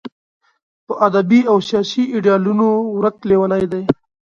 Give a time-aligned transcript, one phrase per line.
[0.85, 2.67] په ادبي او سیاسي ایډیالونو
[2.97, 3.83] ورک لېونی دی.